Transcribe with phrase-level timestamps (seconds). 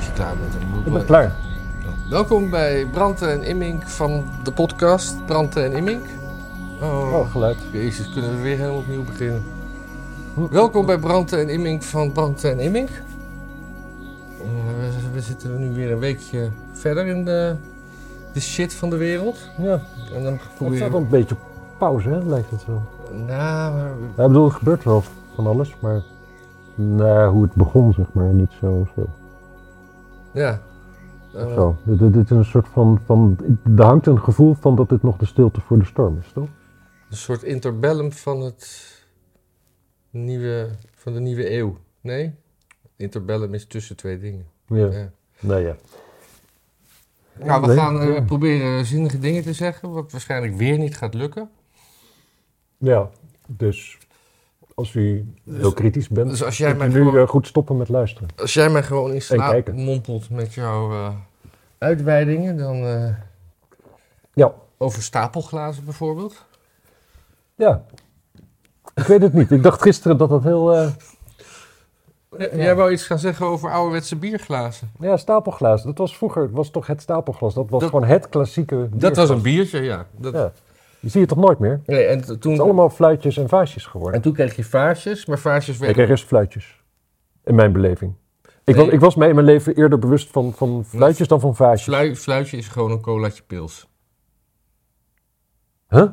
[0.00, 0.52] als je klaar bent.
[0.52, 1.32] Dan moet Ik ben klaar.
[2.10, 6.06] Welkom bij Branden en Immink van de podcast Branden en Immink.
[6.82, 7.56] Oh, Oh, geluid.
[7.72, 9.42] jezus, kunnen we weer helemaal opnieuw beginnen.
[10.50, 12.88] Welkom bij Branden en Immink van Branden en Immink.
[12.88, 14.46] Eh,
[14.78, 17.54] we, we zitten nu weer een weekje verder in de,
[18.32, 19.38] de shit van de wereld.
[19.58, 19.80] Ja,
[20.14, 21.04] En dan het staat proberen wel we...
[21.04, 21.36] een beetje
[21.78, 22.82] pauze, hè, lijkt het wel.
[23.26, 25.02] Nou, maar Ja, ik bedoel, er gebeurt wel
[25.34, 26.00] van alles, maar
[26.74, 29.08] nou, hoe het begon, zeg maar, niet zo veel.
[30.34, 30.62] Ja.
[31.34, 31.76] Eh, zo.
[31.84, 33.38] Dit, is een soort van, van,
[33.76, 36.48] er hangt een gevoel van dat dit nog de stilte voor de storm is, toch?
[37.10, 38.90] Een soort interbellum van het
[40.10, 41.78] nieuwe, van de nieuwe eeuw.
[42.00, 42.34] Nee?
[42.96, 44.46] Interbellum is tussen twee dingen.
[44.66, 44.86] Ja.
[44.86, 45.10] Ja.
[45.40, 45.76] Nee, ja.
[47.38, 48.20] Nou, we Nee, gaan eh, ja.
[48.20, 51.50] proberen zinnige dingen te zeggen, wat waarschijnlijk weer niet gaat lukken.
[52.78, 53.10] Ja,
[53.46, 53.98] dus
[54.80, 57.88] als u heel kritisch bent, Dus als jij mij nu gewoon, eh, goed stoppen met
[57.88, 58.28] luisteren.
[58.36, 61.08] als jij mij gewoon in slaap mompelt met jouw eh,
[61.78, 63.14] uitweidingen, dan eh,
[64.34, 64.52] Ja.
[64.78, 66.44] over stapelglazen bijvoorbeeld.
[67.54, 67.84] Ja.
[68.94, 69.50] Ik weet het niet.
[69.50, 70.74] Ik dacht gisteren dat dat heel...
[70.74, 70.92] Ja.
[72.54, 74.90] Jij wou iets gaan zeggen over ouderwetse bierglazen.
[75.00, 75.82] Ja, stapelglas.
[75.82, 77.54] Dat was vroeger, was toch het stapelglas.
[77.54, 79.16] Dat was Dat- gewoon het klassieke Dat bierglas.
[79.16, 80.06] was een biertje, ja.
[80.16, 80.52] Dat, Ja.
[81.00, 81.80] Die zie je toch nooit meer?
[81.86, 84.14] nee, en t- Het toen, is allemaal fluitjes en vaasjes geworden.
[84.14, 85.96] en toen kreeg je vaasjes, maar vaasjes Ik werden...
[85.96, 86.82] kreeg eerst fluitjes.
[87.44, 88.14] In mijn beleving.
[88.64, 88.84] Ik, Nee.
[88.84, 91.82] was, ik was mij in mijn leven eerder bewust van, van fluitjes dan van vaasjes.
[91.94, 93.88] Flui- fluitje is gewoon een colaatje pils.
[95.88, 96.06] Huh?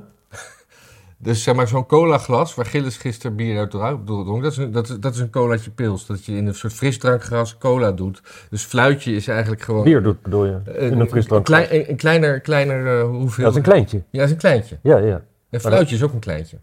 [1.20, 4.90] Dus zeg maar zo'n colaglas waar Gilles gisteren bier uit dronk, dat is, een, dat,
[4.90, 6.06] is, dat is een colaatje pils.
[6.06, 8.22] Dat je in een soort frisdrankglas cola doet.
[8.50, 9.84] Dus fluitje is eigenlijk gewoon...
[9.84, 10.60] Bier doet, bedoel je?
[10.66, 13.44] In een een, een kleiner, kleiner eh, hoeveel...
[13.44, 13.98] Dat is een kleintje.
[13.98, 14.78] Ja, dat is een kleintje.
[14.82, 15.22] Ja, ja.
[15.50, 16.58] En fluitje is ook een kleintje.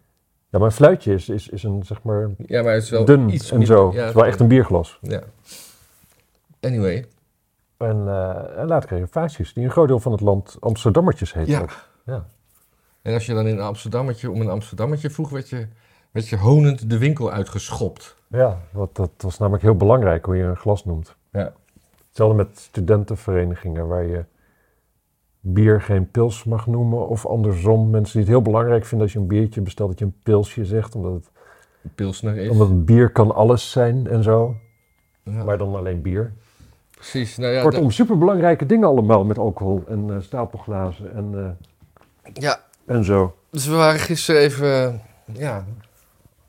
[0.50, 3.04] Ja, maar een fluitje is, is, is een, zeg maar, Ja, maar het is wel
[3.04, 3.90] dun iets en zo.
[3.92, 4.98] Ja, het is wel echt een bierglas.
[5.02, 5.22] Ja.
[6.60, 7.06] Anyway.
[7.76, 11.32] En, eh, en later kreeg je vaasjes, die een groot deel van het land Amsterdammertjes
[11.32, 11.52] heten.
[11.52, 11.60] Ja.
[11.60, 11.70] ook.
[12.04, 12.26] ja.
[13.04, 15.66] En als je dan in een Amsterdammetje om een Amsterdammetje vroeg, werd je,
[16.10, 18.16] werd je honend de winkel uitgeschopt.
[18.28, 21.16] Ja, wat, dat was namelijk heel belangrijk hoe je een glas noemt.
[21.32, 21.52] Ja.
[22.08, 24.24] Hetzelfde met studentenverenigingen waar je
[25.40, 27.08] bier geen pils mag noemen.
[27.08, 30.04] Of andersom, mensen die het heel belangrijk vinden als je een biertje bestelt dat je
[30.04, 30.94] een pilsje zegt.
[30.94, 31.30] Omdat het,
[31.94, 32.48] Pilsner is.
[32.50, 34.56] omdat bier kan alles zijn en zo.
[35.22, 36.32] Ja, Maar dan alleen bier.
[36.90, 37.36] precies.
[37.36, 43.04] Nou ja, Kortom, superbelangrijke dingen allemaal met alcohol en eh, stapelglazen en, eh, ja, en
[43.04, 43.36] zo.
[43.50, 44.94] dus we waren gisteren even eh,
[45.38, 45.64] ja,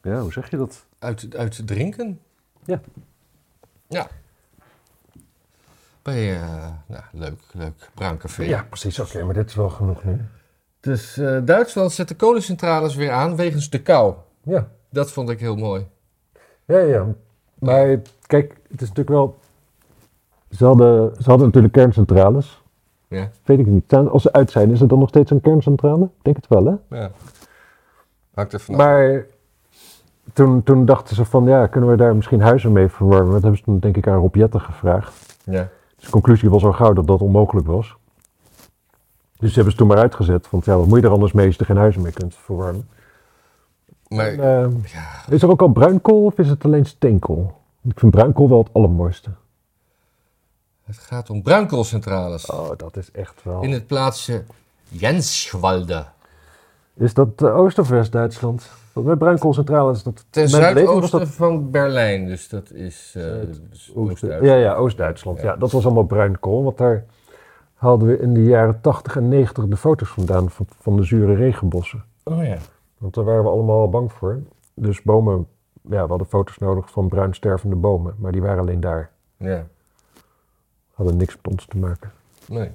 [0.01, 0.85] Ja, hoe zeg je dat?
[0.99, 2.19] uit, uit drinken.
[2.65, 2.81] Ja.
[3.87, 4.07] Ja.
[6.01, 8.43] Bij, eh nou, leuk, leuk, bruin café.
[8.43, 8.99] Ja, precies.
[8.99, 10.21] Oké, maar dit is wel genoeg nu.
[10.79, 14.13] Dus eh, Duitsland zet de kolencentrales weer aan wegens de kou.
[14.43, 15.87] Ja, Dat vond ik heel mooi.
[16.65, 17.05] ja, ja.
[17.59, 19.37] Maar kijk, het is natuurlijk wel...
[20.49, 22.63] Ze hadden, ze hadden natuurlijk kerncentrales.
[23.15, 23.29] Ja.
[23.43, 23.83] Weet ik niet.
[23.87, 26.03] Zijn- Als ze uit zijn, is het dan nog steeds een kerncentrale?
[26.03, 26.97] Ik denk het wel, hè?
[26.99, 27.11] ja.
[28.33, 28.79] Hangt er vanaf.
[28.79, 29.25] Maar
[30.33, 33.31] toen, toen dachten ze van, ja, kunnen we daar misschien huizen mee verwarmen?
[33.31, 35.37] Dat hebben ze toen denk ik aan Rob Jetten gevraagd.
[35.43, 35.67] Ja.
[35.95, 37.95] Dus de conclusie was al gauw dat dat onmogelijk was.
[39.39, 40.49] Dus ze hebben ze toen maar uitgezet.
[40.49, 42.35] Want ja, wat moet je er anders mee als je er geen huizen mee kunt
[42.35, 42.87] verwarmen?
[44.07, 47.51] Maar En, eh, ja, is er ook al bruinkool of is het alleen steenkool?
[47.83, 49.29] Ik vind bruinkool wel het allermooiste.
[50.85, 52.45] Het gaat om bruinkoolcentrales.
[52.45, 53.61] Oh, dat is echt wel...
[53.61, 54.43] In het plaatsje
[54.89, 56.05] Jenswalde.
[56.93, 58.71] Is dat Oost- of West-Duitsland?
[58.93, 60.25] Want met bruinkoolcentrale is dat...
[60.29, 62.25] Ten zuidoosten dat van Berlijn.
[62.25, 63.23] Dus dat is eh,
[63.69, 64.45] dus Oost-Duitsland.
[64.45, 65.37] ja, ja, Oost-Duitsland.
[65.41, 65.43] Ja.
[65.43, 65.55] Ja.
[65.55, 66.63] dat was allemaal bruinkool.
[66.63, 67.05] Want daar
[67.73, 71.35] haalden we in de jaren 80 en 90 de foto's vandaan van, van de zure
[71.35, 72.03] regenbossen.
[72.23, 72.57] Oh ja.
[72.97, 74.39] Want daar waren we allemaal bang voor.
[74.73, 75.47] Dus bomen,
[75.89, 78.15] ja, we hadden foto's nodig van bruin stervende bomen.
[78.17, 79.11] Maar die waren alleen daar.
[79.37, 79.67] Ja.
[80.95, 82.11] Hadden niks met ons te maken.
[82.47, 82.71] Nee.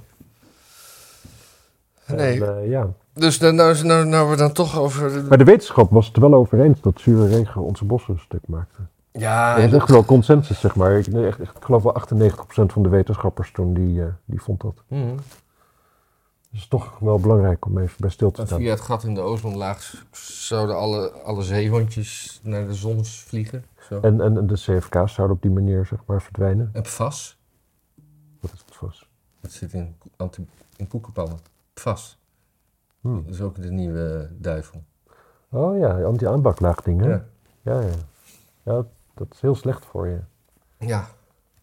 [2.05, 2.45] En, Nee.
[2.45, 2.89] eh, ja.
[3.13, 5.25] Dus dan, nou, nou, nou we dan toch over...
[5.25, 8.21] Maar de wetenschap was het er wel over eens dat zure regen onze bossen een
[8.21, 8.79] stuk maakte.
[9.13, 10.99] Ja, Er is echt wel consensus, zeg maar.
[10.99, 12.03] Ik, echt, echt, ik geloof wel
[12.33, 14.75] 98% van de wetenschappers toen, die, eh, die vond dat.
[14.89, 15.17] Mhm.
[16.51, 18.59] Dus het is toch wel belangrijk om even bij stil te staan.
[18.59, 23.65] via het gat in de ozonlaag zouden alle, alle zeehondjes naar de zon vliegen.
[23.89, 24.01] Zo.
[24.01, 26.71] En, en, en de CFK's zouden op die manier, zeg maar, verdwijnen.
[26.73, 27.39] En PFAS,
[28.41, 29.09] Wat is het vast?
[29.41, 31.39] dat zit in, anti, in koekenpannen.
[31.75, 32.19] PFAS,
[33.01, 33.25] Hmm.
[33.25, 34.83] dat is ook de nieuwe duivel.
[35.49, 37.09] Oh ja, anti-aanbaklaagdingen.
[37.09, 37.25] Ja.
[37.63, 37.81] Ja.
[37.81, 37.93] ja,
[38.63, 38.85] ja.
[39.15, 40.21] dat is heel slecht voor je.
[40.79, 41.09] Ja,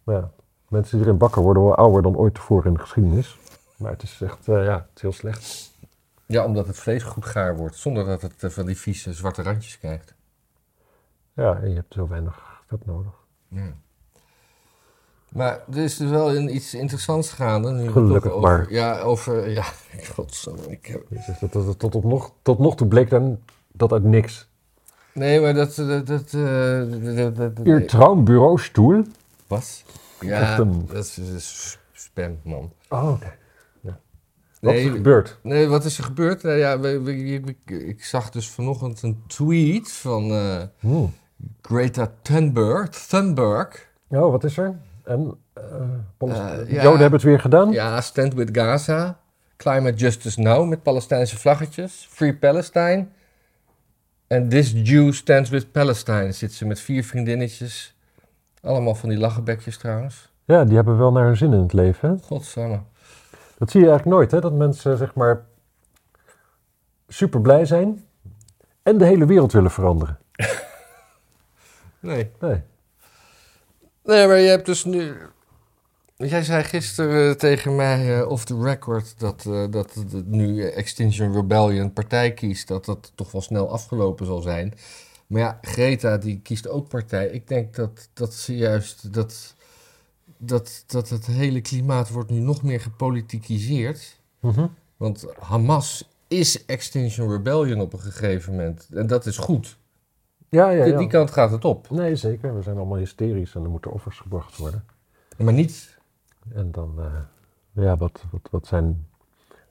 [0.03, 0.31] Maar ja,
[0.67, 3.37] mensen die erin bakken worden wel ouder dan ooit tevoren in de geschiedenis.
[3.77, 5.71] Maar het is echt, eh, ja, het is heel slecht.
[6.25, 9.41] Ja, omdat het vlees goed gaar wordt, zonder dat het eh, van die vieze zwarte
[9.41, 10.15] randjes krijgt.
[11.33, 13.13] Ja, en je hebt heel weinig vet nodig.
[13.47, 13.73] Ja.
[15.33, 17.71] Maar er is dus wel een, iets interessants gaande.
[17.71, 18.71] Nu Gelukkig over, maar.
[18.71, 19.49] Ja, over...
[19.49, 19.63] Ja,
[20.15, 21.03] godsamme, ik heb...
[21.09, 23.39] Jezus, dat, dat, dat- tot, op nog, tot nog toe bleek dan
[23.73, 24.47] dat uit niks.
[25.13, 25.75] Nee, maar dat...
[25.75, 26.29] dat, dat,
[27.87, 29.03] Traumbureaustoel?
[29.47, 29.83] Wat?
[30.19, 32.71] Echt Ja, een- dat is, spam, man.
[32.89, 33.33] Oh, oké.
[34.61, 35.39] Wat is er gebeurd?
[35.43, 36.43] Nee, wat is er gebeurd?
[36.43, 41.13] Nou ja, we, we- ik, ik zag dus vanochtend een tweet van eh, Hmm.
[41.61, 42.89] Greta Thunberg.
[42.89, 43.87] Thunberg.
[44.09, 44.79] Oh, wat is er?
[45.07, 45.37] En
[46.17, 46.81] de ja.
[46.81, 47.71] Joden hebben het weer gedaan?
[47.71, 49.19] Ja, Stand with Gaza.
[49.57, 52.07] Climate Justice Now met Palestijnse vlaggetjes.
[52.09, 53.07] Free Palestine.
[54.27, 56.31] En This Jew Stands with Palestine.
[56.31, 57.95] Zit ze met vier vriendinnetjes.
[58.61, 60.31] Allemaal van die lachenbekjes trouwens.
[60.45, 62.09] Ja, die hebben wel naar hun zin in het leven.
[62.09, 62.15] Hè?
[62.23, 62.79] Godsamme.
[63.57, 64.39] Dat zie je eigenlijk nooit, hè?
[64.39, 65.45] Dat mensen zeg maar
[67.07, 68.05] super blij zijn
[68.83, 70.17] en de hele wereld willen veranderen.
[71.99, 72.31] Nee.
[72.39, 72.61] Nee.
[74.07, 75.15] Nee, maar je hebt dus nu.
[76.15, 81.33] Jij zei gisteren eh, tegen mij eh, off the record dat, eh, dat nu Extinction
[81.33, 84.73] Rebellion partij kiest, dat dat toch wel snel afgelopen zal zijn.
[85.27, 87.27] Maar ja, Greta die kiest ook partij.
[87.27, 89.55] Ik denk dat, dat ze juist dat,
[90.37, 94.19] dat, dat het hele klimaat wordt nu nog meer gepolitikiseerd.
[94.39, 94.67] Mhm.
[94.97, 98.87] Want Hamas is Extinction Rebellion op een gegeven moment.
[98.93, 99.77] En dat is goed.
[100.49, 100.97] Ja, ja, Die, ja.
[100.99, 101.89] die kant gaat het op.
[101.89, 102.55] Nee, zeker.
[102.55, 104.85] We zijn allemaal hysterisch en er moeten offers gebracht worden.
[105.37, 105.97] Maar niet
[106.53, 109.07] En dan, eh, ja, wat, wat, wat zijn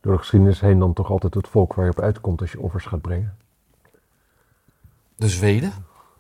[0.00, 2.60] door de geschiedenis heen dan toch altijd het volk waar je op uitkomt als je
[2.60, 3.36] offers gaat brengen?
[5.16, 5.72] de Zweden.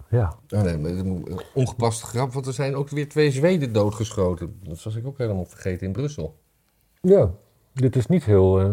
[0.08, 4.58] Ja, nee, een ongepaste grap, want er zijn ook weer twee Zweden doodgeschoten.
[4.62, 6.38] Dat was ik ook helemaal vergeten in Brussel.
[7.00, 7.30] ja.
[7.72, 8.72] dit is niet heel, eh,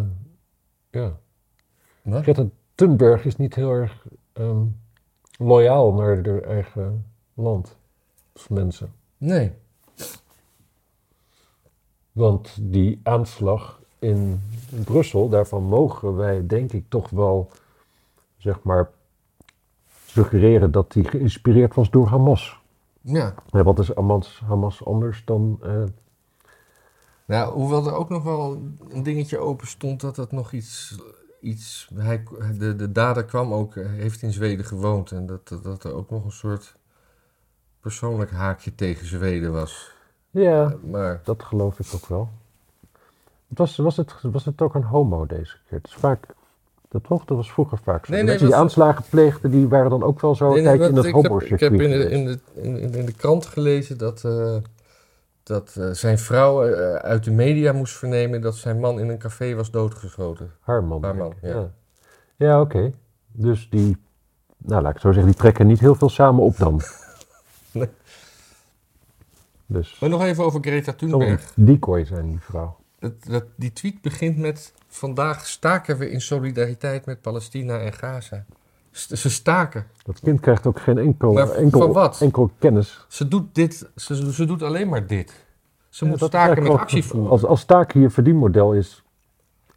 [0.90, 1.20] ja.
[2.04, 2.46] Greta
[2.76, 4.66] Thunberg is niet heel erg ehm,
[5.44, 7.78] loyaal naar haar eigen land
[8.36, 8.94] of mensen.
[9.18, 9.52] Nee.
[12.12, 14.42] Want die aanslag in
[14.84, 17.50] Brussel, daarvan mogen wij denk ik toch wel,
[18.38, 18.90] zeg maar,
[20.06, 22.62] suggereren dat die geïnspireerd was door Hamas.
[23.02, 23.34] Ja.
[23.50, 25.60] Ja, wat is Hamas, Hamas anders dan...
[25.62, 25.84] eh,
[27.26, 28.58] Nou, hoewel er ook nog wel
[28.90, 30.98] een dingetje open stond dat dat nog iets...
[31.44, 32.24] iets hij,
[32.58, 35.12] de, de dader kwam ook, eh, heeft in Zweden gewoond.
[35.12, 36.76] En dat, dat, dat er ook nog een soort
[37.80, 39.92] persoonlijk haakje tegen Zweden was.
[40.32, 42.30] ja, Maar dat geloof ik ook wel.
[43.50, 45.78] Het was, was, het, was het ook een homo deze keer?
[45.78, 46.26] Het is vaak...
[46.90, 47.26] Dat, toch?
[47.26, 48.14] dat was vroeger vaak zo.
[48.14, 51.26] Nee, die aanslagen pleegden, die waren dan ook wel zo Nee, in het ik heb,
[51.26, 54.56] homo-circuit ik heb in de, in, de, in, in de krant gelezen dat, eh,
[55.44, 59.18] dat eh, zijn vrouw eh, uit de media moest vernemen dat zijn man in een
[59.18, 60.52] café was doodgeschoten.
[60.60, 61.04] Haar man.
[61.04, 61.50] Haar man, ja.
[61.50, 61.72] Ja,
[62.36, 62.94] ja oké.
[63.32, 63.98] Dus die,
[64.58, 66.82] nou laat ik zo zeggen, die trekken niet heel veel samen op dan.
[67.72, 67.90] Nee.
[69.66, 71.52] Dus Maar nog even over Greta zal een Thunberg.
[71.56, 72.78] decoy zijn, die vrouw.
[73.00, 78.46] Dat, dat, die tweet begint met: Vandaag staken we in solidariteit met Palestina en Gaza.
[78.94, 79.88] Ze staken.
[80.04, 82.22] Dat kind krijgt ook geen enkel, Maar enkel, wat?
[82.22, 83.06] enkel kennis.
[83.08, 85.46] Ze doet dit, ze, ze doet alleen maar dit.
[85.90, 87.30] Ze Ja, moet staken met actie voeren.
[87.32, 89.04] Als, als staken je verdienmodel is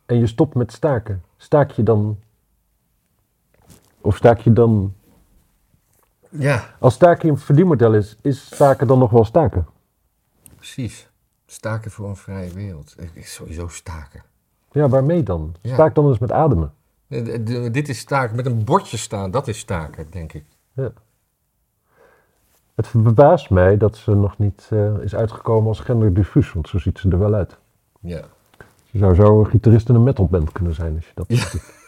[0.06, 2.18] en je stopt met staken, staak je dan...
[4.00, 4.94] Of staak je dan...
[6.30, 9.66] Ja, Als staken een verdienmodel is, is staken dan nog wel staken?
[10.56, 11.08] precies.
[11.46, 12.94] Staken voor een vrije wereld.
[13.22, 14.22] Sowieso staken.
[14.72, 15.54] Ja, waarmee dan?
[15.62, 16.74] Staak dan eens met ademen.
[17.08, 18.36] Eh, de- de- dit is staken.
[18.36, 20.44] Met een bordje staan, dat is staken, denk ik.
[22.74, 26.98] Het verbaast mij dat ze nog niet eh, is uitgekomen als genderdiffuus, want zo ziet
[26.98, 27.56] ze er wel uit.
[28.00, 28.22] Ja.
[28.90, 31.36] Ze zou zo een gitarist in een metalband kunnen zijn als je dat Ja.
[31.48, 31.74] ziet.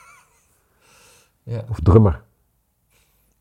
[1.43, 1.65] Ja.
[1.69, 2.23] Of drummer.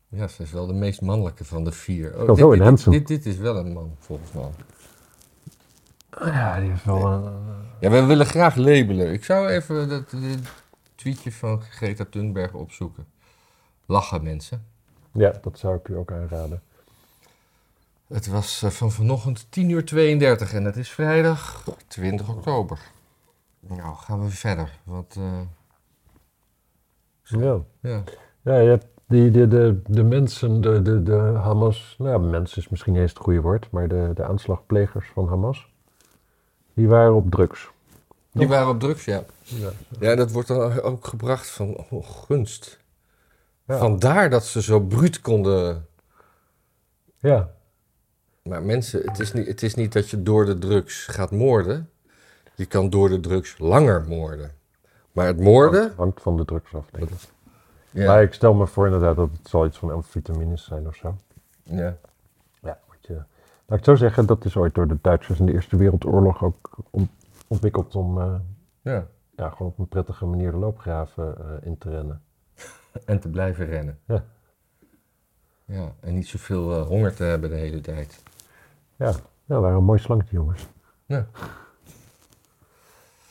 [0.08, 2.18] ja, ze is wel de meest mannelijke van de vier.
[2.20, 4.50] Oh, Wel zo in dit, dit, dit is wel een man, volgens mij.
[6.32, 7.32] Ja, die heeft wel een...
[7.80, 9.12] Ja, we willen graag labelen.
[9.12, 10.12] Ik zou even dat
[10.98, 13.06] tweetje van Greta Thunberg opzoeken.
[13.86, 14.66] Lachen mensen.
[15.12, 16.62] Ja, dat zou ik u ook aanraden.
[18.06, 22.78] Het was eh, van vanochtend 10 uur 32 en het is vrijdag 20 oktober.
[23.60, 24.78] Nou, gaan we verder.
[24.84, 25.40] Want, eh,
[27.22, 27.60] Ja.
[27.80, 28.02] ja.
[28.42, 32.68] Ja, je hebt die, de, de, de mensen, de, de, de Hamas, nou mensen is
[32.68, 35.72] misschien niet eens het goede woord, maar de, de aanslagplegers van Hamas,
[36.74, 37.70] die waren op drugs.
[38.32, 39.24] Die waren op drugs, ja.
[39.42, 39.70] Ja.
[40.00, 42.78] Ja, dat wordt dan ook gebracht van oh, gunst.
[43.64, 43.78] Ja.
[43.78, 45.86] Vandaar dat ze zo bruut konden.
[47.18, 47.50] ja,
[48.42, 51.90] Maar mensen, het is, niet, het is niet dat je door de drugs gaat moorden.
[52.54, 54.50] Je kan door de drugs langer moorden.
[55.12, 55.80] Maar het moorden.
[55.80, 57.16] hangt, hangt van de drugs af, denk ik.
[57.90, 58.06] Ja.
[58.06, 61.16] Maar ik stel me voor inderdaad dat het zal iets van amfetamines zijn of zo.
[61.62, 61.96] ja.
[62.62, 65.46] Ja, wat je Laat ik het zo zeggen, dat is ooit door de Duitsers in
[65.46, 67.10] de Eerste Wereldoorlog ook ont-
[67.48, 68.34] ontwikkeld om eh,
[68.82, 69.06] Ja.
[69.36, 72.22] ja, gewoon op een prettige manier de loopgraven eh, in te rennen.
[73.04, 73.98] En te blijven rennen.
[74.06, 74.24] Ja.
[75.64, 78.22] Ja, en niet zoveel eh, honger te hebben de hele tijd.
[78.96, 79.12] Ja,
[79.44, 80.66] ja waren een mooi slangetje jongens.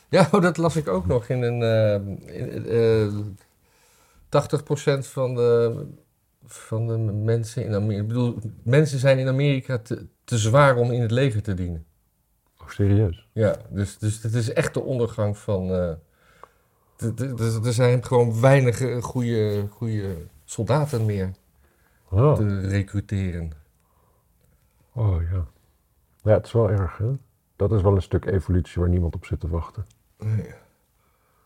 [0.09, 1.61] Ja, oh, dat las ik ook nog in een.
[2.27, 3.13] in, eh,
[4.29, 5.85] 80% van de,
[6.45, 8.01] van de mensen in Amerika.
[8.01, 11.85] Ik bedoel, mensen zijn in Amerika te, te zwaar om in het leger te dienen.
[12.67, 13.27] Oh, serieus?
[13.31, 15.69] Ja, dus, dus het is echt de ondergang van.
[15.71, 15.93] eh,
[17.65, 21.31] er zijn gewoon weinig eh, goede, goede soldaten meer
[22.09, 23.51] Oh, te recruteren.
[24.93, 25.45] oh ja.
[26.23, 27.11] Ja, het is wel erg hè.
[27.55, 29.85] Dat is wel een stuk evolutie waar niemand op zit te wachten.
[30.17, 30.47] Nee.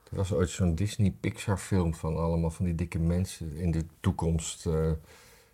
[0.09, 4.65] Er was ooit zo'n Disney-Pixar-film van allemaal van die dikke mensen in de toekomst.
[4.65, 4.91] eh,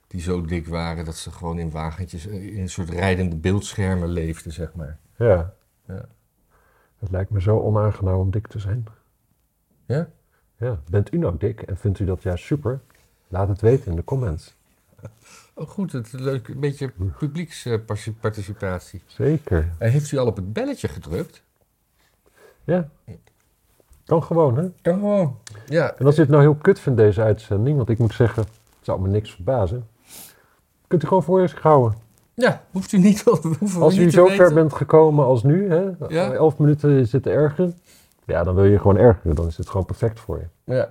[0.07, 4.51] die zo dik waren dat ze gewoon in wagentjes, in een soort rijdende beeldschermen leefden,
[4.53, 4.97] zeg maar.
[5.17, 5.53] Ja.
[5.87, 6.05] Ja.
[6.99, 8.85] Het lijkt me zo onaangenaam om dik te zijn.
[9.85, 10.09] Ja?
[10.57, 10.79] Ja.
[10.89, 12.79] Bent u nou dik en vindt u dat juist super?
[13.27, 14.55] Laat het weten in de comments.
[15.53, 16.47] Oh, goed, het is leuk.
[16.47, 19.03] Een beetje publieksparticipatie.
[19.05, 19.73] Zeker.
[19.77, 21.43] En heeft u al op het belletje gedrukt?
[22.63, 22.89] Ja.
[24.05, 24.69] Kan gewoon, hè?
[24.81, 25.37] Kan gewoon.
[25.65, 28.43] Ja, En als je het nou heel kut vindt, deze uitzending, want ik moet zeggen,
[28.43, 28.51] het
[28.81, 29.87] zou me niks verbazen.
[30.87, 31.97] Kunt u gewoon voor zich houden.
[32.41, 33.23] Ja hoeft u niet,
[33.79, 36.31] Als u niet te zo ver bent gekomen als nu, hè, Ja.
[36.33, 37.75] elf minuten zitten ergeren,
[38.25, 39.35] ja, dan wil je gewoon ergeren.
[39.35, 40.73] Dan is het gewoon perfect voor je.
[40.73, 40.89] Ja.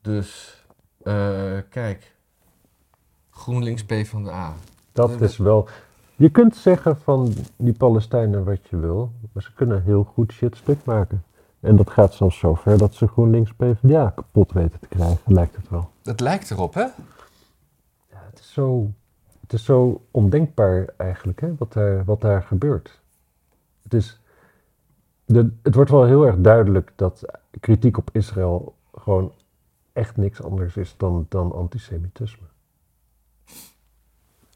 [0.00, 0.60] Dus,
[1.02, 2.14] eh, kijk.
[3.30, 4.54] GroenLinks P van de A.
[4.92, 5.68] Dat Ja, is wel...
[6.16, 10.56] Je kunt zeggen van die Palestijnen wat je wil, maar ze kunnen heel goed shit
[10.56, 11.24] stuk maken.
[11.60, 15.56] En dat gaat zelfs zo ver dat ze GroenLinks PvdA kapot weten te krijgen, lijkt
[15.56, 15.90] het wel.
[16.02, 16.82] Het lijkt erop, hè?
[18.10, 18.90] Ja, het is zo,
[19.52, 23.00] het is zo ondenkbaar eigenlijk, hè, wat, daar, wat daar gebeurt.
[23.82, 24.20] Het, is,
[25.24, 27.22] de, het wordt wel heel erg duidelijk dat
[27.60, 29.32] kritiek op Israël gewoon
[29.92, 32.46] echt niks anders is dan, dan antisemitisme.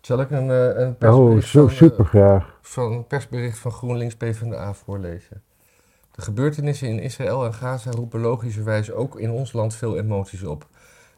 [0.00, 2.58] Zal ik een, eh, een Oh, persbericht, van, eh, super graag.
[2.62, 5.42] van een persbericht van GroenLinks PvdA voorlezen?
[6.10, 10.66] De gebeurtenissen in Israël en Gaza roepen logischerwijs ook in ons land veel emoties op.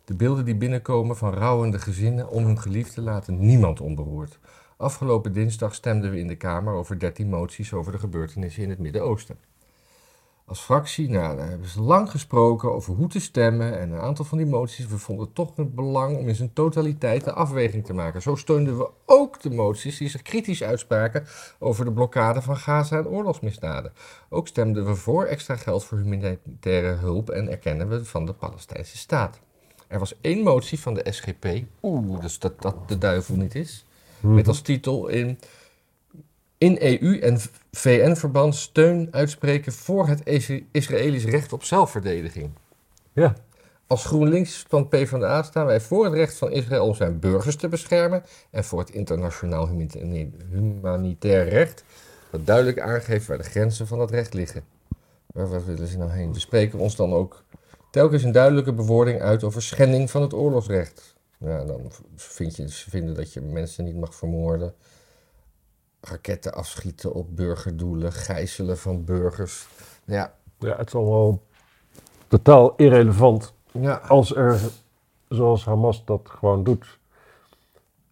[0.09, 4.38] De beelden die binnenkomen van rouwende gezinnen om hun geliefde laten niemand onberoerd.
[4.77, 8.79] Afgelopen dinsdag stemden we in de Kamer over 13 moties over de gebeurtenissen in het
[8.79, 9.38] Midden-Oosten.
[10.45, 14.25] Als fractie, nou, daar hebben ze lang gesproken over hoe te stemmen en een aantal
[14.25, 17.95] van die moties, we vonden toch het belang om in zijn totaliteit de afweging te
[17.95, 18.23] maken.
[18.23, 21.27] Zo steunden we ook de moties die zich kritisch uitspraken
[21.59, 23.93] over de blokkade van Gaza en oorlogsmisdaden.
[24.29, 28.97] Ook stemden we voor extra geld voor humanitaire hulp en erkennen we van de Palestijnse
[28.97, 29.41] staat.
[29.88, 31.47] Er was één motie van de SGP,
[31.83, 33.85] oeh, dus dat dat de duivel niet is,
[34.21, 35.38] met als titel in,
[36.59, 37.38] in EU en
[37.73, 42.50] VN-verband steun uitspreken voor het Is- Israëlisch recht op zelfverdediging.
[43.12, 43.35] Ja,
[43.87, 47.68] Als GroenLinks van PvdA staan wij voor het recht van Israël om zijn burgers te
[47.68, 51.85] beschermen en voor het internationaal humanita- humanitair recht
[52.30, 54.64] dat duidelijk aangeeft waar de grenzen van dat recht liggen.
[55.26, 56.33] Waar, waar willen ze nou heen?
[56.33, 57.42] We spreken ons dan ook
[57.99, 61.17] telkens een duidelijke bewoording uit over schending van het oorlogsrecht.
[61.38, 61.81] Ja, dan
[62.17, 64.75] vind je, ze vinden dat je mensen niet mag vermoorden,
[66.00, 69.67] raketten afschieten op burgerdoelen, gijzelen van burgers.
[70.05, 71.43] Ja, ja, het is allemaal
[72.28, 73.95] totaal irrelevant ja.
[73.95, 74.61] als er,
[75.28, 76.99] zoals Hamas dat gewoon doet,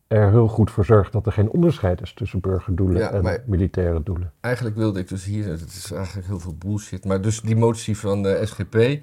[0.06, 4.02] er heel goed voor zorgt dat er geen onderscheid is tussen burgerdoelen Ja, en militaire
[4.02, 4.32] doelen.
[4.40, 7.98] Eigenlijk wilde ik dus hier, het is eigenlijk heel veel bullshit, maar dus die motie
[7.98, 8.98] van de SGP, eh,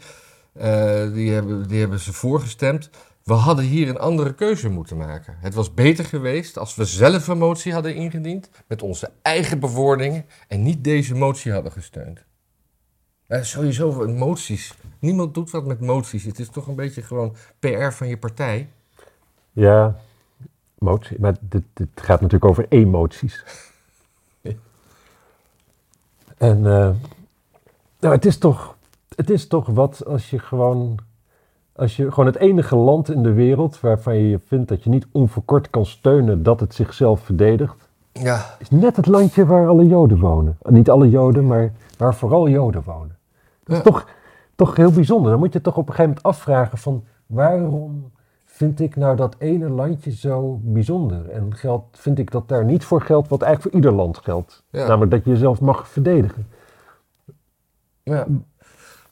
[1.13, 2.89] die, hebben, die hebben ze voorgestemd.
[3.23, 5.37] We hadden hier een andere keuze moeten maken.
[5.39, 10.25] Het was beter geweest als we zelf een motie hadden ingediend met onze eigen bewoordingen
[10.47, 12.23] en niet deze motie hadden gesteund.
[13.27, 14.73] Eh, sowieso moties.
[14.99, 16.23] Niemand doet wat met moties.
[16.23, 18.69] Het is toch een beetje gewoon PR van je partij.
[19.51, 19.95] Ja,
[20.77, 23.43] motie, maar dit, dit gaat natuurlijk over emoties.
[26.37, 26.89] En eh,
[27.99, 28.72] nou, het, is toch,
[29.15, 30.97] het is toch wat als je gewoon,
[31.75, 35.07] als je gewoon het enige land in de wereld waarvan je vindt dat je niet
[35.11, 38.55] onverkort kan steunen dat het zichzelf verdedigt, Ja.
[38.59, 40.57] is net het landje waar alle Joden wonen.
[40.69, 43.17] Niet alle Joden, maar waar vooral Joden wonen.
[43.63, 43.89] Dat is Ja.
[43.91, 44.07] toch,
[44.55, 45.31] toch heel bijzonder.
[45.31, 48.11] Dan moet je toch op een gegeven moment afvragen van waarom
[48.45, 51.29] vind ik nou dat ene landje zo bijzonder?
[51.29, 54.63] En geld, vind ik dat daar niet voor geldt wat eigenlijk voor ieder land geldt.
[54.69, 54.87] Ja.
[54.87, 56.47] Namelijk dat je jezelf mag verdedigen.
[58.03, 58.25] ja.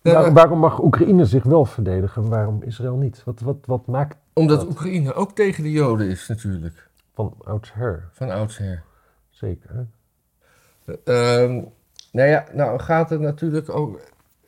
[0.02, 3.24] Waar- waarom mag Oekraïne zich wel verdedigen, waarom Israël niet?
[3.24, 4.70] Wat, wat, wat maakt Omdat dat?
[4.70, 6.90] Oekraïne ook tegen de Joden is natuurlijk.
[7.14, 8.84] Van oudsher, van oudsher.
[9.30, 9.88] zeker.
[11.04, 11.62] Ehm
[12.12, 14.02] nou ja, nou gaat het natuurlijk ook.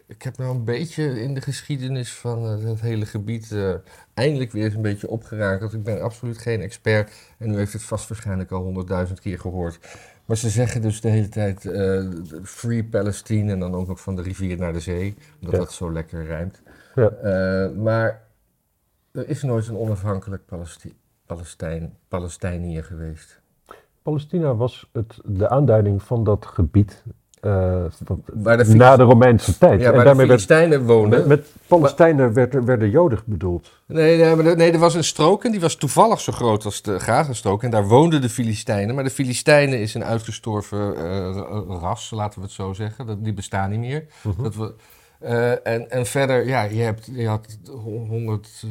[0.07, 3.73] Ik heb nou een beetje in de geschiedenis van eh, het hele gebied eh,
[4.13, 5.73] eindelijk weer eens een beetje opgerakeld.
[5.73, 9.79] Ik ben absoluut geen expert en u heeft het vast waarschijnlijk al honderdduizend keer gehoord.
[10.25, 12.03] Maar ze zeggen dus de hele tijd eh,
[12.43, 15.57] Free Palestine en dan ook nog van de rivier naar de zee, omdat Ja.
[15.59, 16.61] dat zo lekker rijmt.
[16.95, 17.09] Ja.
[17.09, 18.23] Eh, maar
[19.11, 23.41] er is nooit een onafhankelijk Palesti Palestijn, Palestinië geweest.
[24.01, 27.03] Palestina was het, de aanduiding van dat gebied
[27.43, 29.79] de, na de Romeinse tijd.
[29.79, 31.19] ja, en waar de daarmee Filistijnen woonden.
[31.19, 33.71] met, met Palestijnen werd, er- werden Joden bedoeld.
[33.85, 36.65] Nee, nee, maar er- nee, er was een strook en die was toevallig zo groot
[36.65, 37.63] als de Gazastrook.
[37.63, 38.95] En daar woonden de Filistijnen.
[38.95, 43.05] Maar de Filistijnen is een uitgestorven eh, ras, laten we het zo zeggen.
[43.05, 44.05] Dat, die bestaan niet meer.
[44.21, 44.43] Mhm.
[44.43, 44.73] Dat we,
[45.19, 47.57] eh, en, en verder, ja, je, hebt, je had
[48.07, 48.63] 100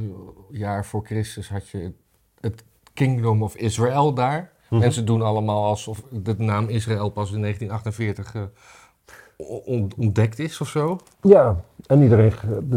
[0.51, 1.93] jaar voor Christus had je
[2.41, 2.63] het
[2.95, 4.52] Kingdom of Israël daar.
[4.73, 4.81] Mhm.
[4.81, 8.43] Mensen doen allemaal alsof de naam Israël pas in 1948 eh,
[9.65, 10.99] on- ontdekt is of zo.
[11.23, 12.33] Ja, en iedereen.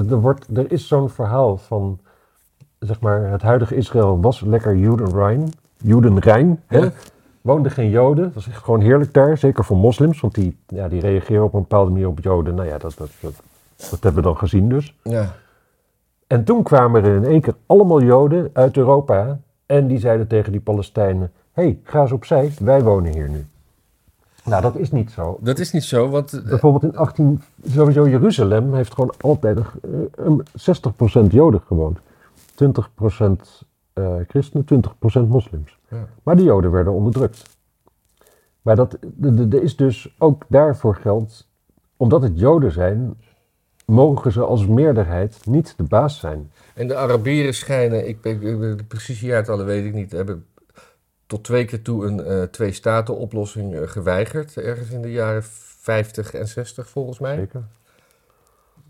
[0.09, 1.99] Er, wordt, er is zo'n verhaal van.
[2.79, 5.51] Zeg maar, het huidige Israël was lekker Judenrein.
[5.77, 6.61] Judenrein.
[6.67, 6.77] Hè?
[6.79, 6.91] Ja.
[7.41, 8.31] Woonden geen Joden.
[8.33, 9.37] Was echt gewoon heerlijk daar.
[9.37, 10.19] Zeker voor moslims.
[10.19, 12.55] Want die, ja, die reageren op een bepaalde manier op Joden.
[12.55, 13.33] Nou ja, dat, dat, dat,
[13.75, 14.95] dat hebben we dan gezien dus.
[15.03, 15.33] Ja.
[16.27, 19.39] En toen kwamen er in één keer allemaal Joden uit Europa.
[19.65, 22.51] En die zeiden tegen die Palestijnen: hey, ga eens opzij.
[22.59, 23.45] Wij wonen hier nu.
[24.43, 25.37] Nou, dat is niet zo.
[25.41, 30.09] Dat is niet zo, want eh, Bijvoorbeeld in 18, sowieso Jeruzalem heeft gewoon altijd een,
[30.15, 30.43] een
[31.27, 31.99] 60% Joden gewoond.
[32.63, 33.25] 20%
[33.93, 34.65] eh christenen,
[35.25, 35.77] 20% moslims.
[35.89, 36.07] Ja.
[36.23, 37.43] Maar de Joden werden onderdrukt.
[38.61, 41.47] Maar dat, de- de- er is dus ook daarvoor geld,
[41.97, 43.15] omdat het Joden zijn,
[43.85, 46.51] mogen ze als meerderheid niet de baas zijn.
[46.73, 50.45] En de Arabieren schijnen, ik, ik, ik- de precieze jaartallen weet ik niet, hebben
[51.27, 54.57] tot twee keer toe een eh twee-staten-oplossing eh, geweigerd.
[54.57, 57.35] Ergens in de jaren 50 en 60 volgens mij.
[57.35, 57.63] Zeker.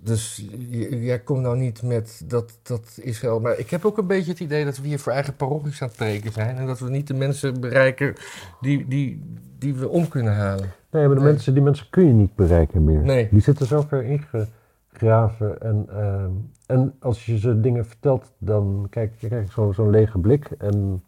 [0.04, 0.46] Dus
[0.90, 3.40] jij komt nou niet met dat, dat Israël.
[3.40, 5.88] Maar ik heb ook een beetje het idee dat we hier voor eigen parochies aan
[5.88, 6.58] het preken zijn.
[6.58, 8.14] En dat we niet de mensen bereiken
[8.62, 9.22] die, die,
[9.60, 10.72] die we om kunnen halen.
[10.92, 11.32] Nee, maar de Nee.
[11.32, 13.02] mensen, die mensen kun je niet bereiken meer.
[13.02, 13.28] Nee.
[13.32, 15.62] Die zitten zo ver ingegraven.
[15.62, 16.32] En, ehm,
[16.66, 20.50] en als je ze dingen vertelt, dan kijk je zo'n zo'n lege blik.
[20.58, 21.04] En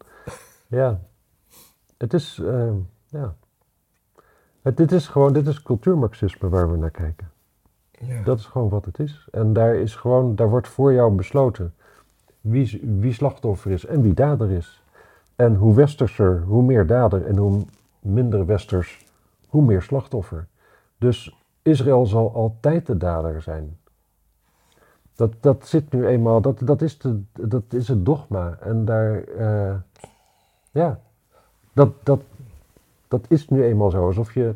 [0.66, 1.00] ja,
[1.98, 2.74] het is, ehm,
[3.06, 3.34] ja.
[4.62, 7.30] Het, dit is gewoon, dit is cultuurmarxisme waar we naar kijken.
[7.90, 8.22] Ja.
[8.22, 9.28] Dat is gewoon wat het is.
[9.30, 11.74] En daar is gewoon, daar wordt voor jou besloten
[12.40, 14.82] wie, wie slachtoffer is en wie dader is.
[15.36, 17.64] En hoe westerser, hoe meer dader en hoe
[18.00, 19.06] minder westers,
[19.48, 20.46] hoe meer slachtoffer.
[20.98, 23.78] Dus Israël zal altijd de dader zijn.
[25.14, 28.58] Dat, dat zit nu eenmaal, dat, dat, is de, dat is het dogma.
[28.60, 29.74] En daar, eh,
[30.70, 31.00] ja,
[31.78, 32.20] dat, dat,
[33.08, 34.06] dat is nu eenmaal zo.
[34.06, 34.54] Alsof je,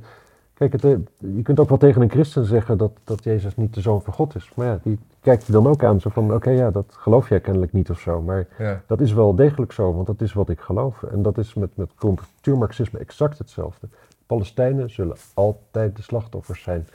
[0.55, 3.75] kijk, het, eh, je kunt ook wel tegen een christen zeggen dat, dat Jezus niet
[3.75, 4.53] de zoon van God is.
[4.55, 7.41] Maar ja, die kijkt je dan ook aan, zo van, oké, ja, dat geloof jij
[7.41, 8.23] kennelijk niet of zo.
[8.23, 8.83] Maar Ja.
[8.87, 11.03] dat is wel degelijk zo, want dat is wat ik geloof.
[11.03, 13.87] En dat is met, met cultuurmarxisme exact hetzelfde.
[14.27, 16.89] Palestijnen zullen altijd de slachtoffers zijn.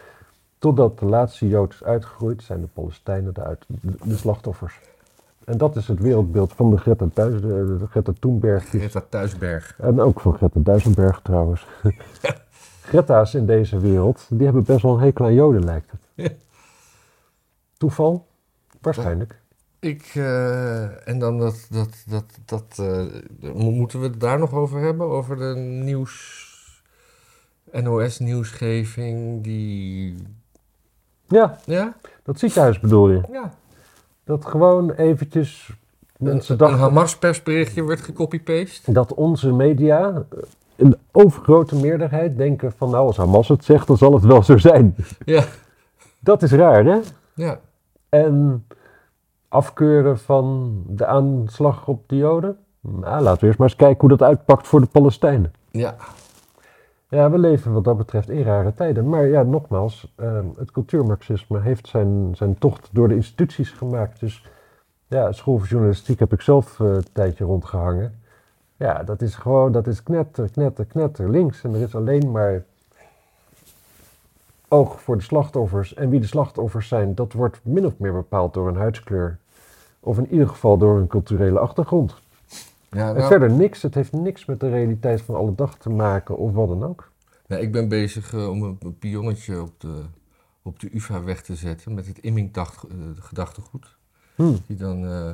[0.60, 3.66] Totdat de laatste Jood is uitgegroeid, zijn de Palestijnen de, uit,
[4.04, 4.80] de slachtoffers.
[5.48, 8.66] En dat is het wereldbeeld van de Greta, Thuis, de, de Greta Thunberg.
[8.66, 9.76] Greta Thuisberg.
[9.80, 11.66] En ook van Greta Duisenberg trouwens.
[12.82, 16.00] Greta's in deze wereld, die hebben best wel een hekel aan Joden, lijkt het.
[16.14, 16.30] Ja.
[17.78, 18.28] Toeval?
[18.82, 19.42] Waarschijnlijk.
[19.80, 23.06] Ik, eh, en dan dat, dat, dat, dat eh,
[23.54, 25.08] mo- moeten we het daar nog over hebben?
[25.08, 26.46] Over de nieuws,
[27.72, 30.16] NOS-nieuwsgeving, die,
[31.28, 33.22] Ja, ja, dat ziekenhuis bedoel je.
[33.32, 33.54] ja.
[34.28, 35.70] Dat gewoon eventjes
[36.18, 38.92] mensen een, een dachten Hamas-persberichtje werd gecopy-paste.
[38.92, 40.08] dat onze media
[40.76, 44.44] eh, de overgrote meerderheid denken van nou als Hamas het zegt dan zal het wel
[44.44, 44.96] zo zijn.
[45.26, 45.44] Ja,
[46.20, 47.00] Dat is raar hè?
[47.34, 47.60] ja,
[48.10, 48.66] En
[49.48, 52.58] afkeuren van de aanslag op de Joden?
[52.82, 55.54] Nou, laten we eerst maar eens kijken hoe dat uitpakt voor de Palestijnen.
[55.72, 55.96] ja.
[57.10, 59.10] Ja, we leven wat dat betreft in rare tijden.
[59.10, 64.20] Maar ja, nogmaals, eh, het cultuurmarxisme heeft zijn, zijn tocht door de instituties gemaakt.
[64.20, 64.46] Dus
[65.08, 68.20] ja, school journalistiek heb ik zelf eh, een tijdje rondgehangen.
[68.76, 71.64] Ja, dat is gewoon, dat is knetter, knetter, knetter links.
[71.64, 72.64] En er is alleen maar
[74.68, 75.94] oog voor de slachtoffers.
[75.94, 79.38] En wie de slachtoffers zijn, dat wordt min of meer bepaald door een huidskleur.
[80.00, 82.16] Of in ieder geval door een culturele achtergrond.
[82.90, 83.82] Ja En nou, verder niks.
[83.82, 87.12] Het heeft niks met de realiteit van alle dag te maken of wat dan ook.
[87.48, 90.04] nou, ik ben bezig eh, om een, pionnetje op de,
[90.62, 93.98] op de UvA weg te zetten met het Imming-gedachtegoed.
[94.36, 94.58] Hmm.
[94.68, 95.30] Die dan eh,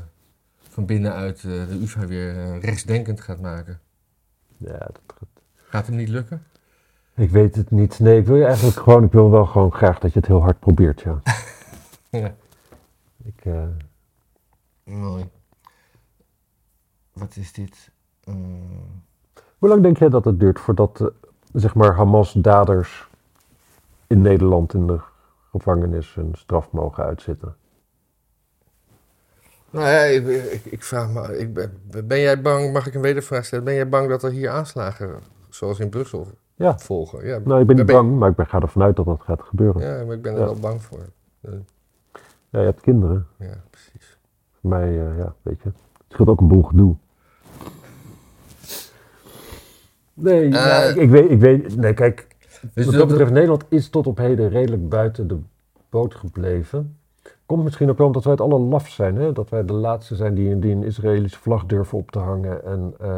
[0.74, 3.80] van binnenuit eh, de UvA weer eh, rechtsdenkend gaat maken.
[4.58, 5.02] Ja, dat,
[5.56, 6.44] Gaat hem niet lukken?
[7.16, 8.00] ik weet het niet.
[8.00, 10.42] Nee, ik wil je eigenlijk gewoon, ik wil wel gewoon graag dat je het heel
[10.42, 11.22] hard probeert, ja.
[12.10, 12.36] Ja.
[13.24, 13.64] Ik, eh,
[14.84, 15.30] Mooi.
[17.14, 17.92] Wat is dit?
[18.24, 18.34] Eh,
[19.58, 21.08] hoe lang denk jij dat het duurt voordat, eh,
[21.54, 23.08] zeg maar, Hamas-daders
[24.08, 25.00] in Nederland in de
[25.52, 27.56] gevangenis hun straf mogen uitzitten?
[29.70, 33.02] Nou ja, ik, ik, ik vraag me, ik ben, ben jij bang, mag ik een
[33.02, 33.66] wedervraag stellen?
[33.66, 36.78] Ben jij bang dat er hier aanslagen, zoals in Brussel, Ja.
[36.80, 37.26] volgen?
[37.28, 39.42] Ja, Nou, ik ben niet bang, maar ik ben, ga ervan uit dat dat gaat
[39.42, 39.82] gebeuren.
[39.82, 40.46] Ja, Ja, maar ik ben er Ja.
[40.46, 41.00] wel bang voor.
[41.42, 41.52] Eh,
[42.50, 43.28] je hebt kinderen.
[43.38, 44.18] Ja, precies.
[44.60, 45.68] Voor mij, eh, ja, weet je.
[45.70, 46.96] Het scheelt ook een boel gedoe.
[50.14, 50.90] Nee, ja, Eh.
[50.90, 52.28] ik, ik weet, ik weet, nee, kijk,
[52.74, 55.38] Dus Wat dat betreft, Nederland is tot op heden redelijk buiten de
[55.90, 56.98] boot gebleven.
[57.46, 59.16] Komt misschien ook wel omdat wij het alle laf zijn.
[59.16, 59.32] Hè?
[59.32, 62.66] Dat wij de laatste zijn die, die een Israëlische vlag durven op te hangen.
[62.66, 63.16] En, eh,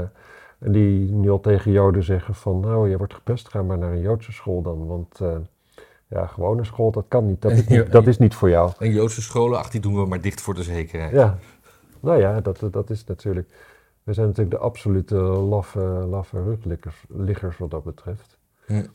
[0.60, 2.60] en die nu al tegen Joden zeggen van...
[2.60, 4.88] nou, je wordt gepest, ga maar naar een Joodse school dan.
[4.88, 5.36] Want eh,
[6.08, 7.42] ja, gewone school, dat kan niet.
[7.42, 8.10] Dat is Ja, niet, dat ja.
[8.10, 8.72] is niet voor jou.
[8.80, 11.12] En Joodse scholen, ach, die doen we maar dicht voor de zekerheid.
[11.12, 11.38] Ja,
[12.00, 13.50] nou ja, dat, dat is natuurlijk...
[14.06, 18.38] We zijn natuurlijk de absolute laffe, laffe rugliggers liggers wat dat betreft.
[18.66, 18.86] Hm.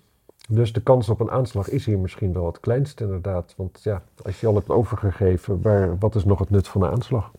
[0.48, 3.54] Dus de kans op een aanslag is hier misschien wel het kleinst inderdaad.
[3.56, 6.90] Want ja, als je al hebt overgegeven, waar, wat is nog het nut van een
[6.90, 7.30] aanslag?